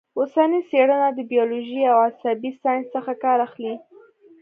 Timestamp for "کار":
3.23-3.37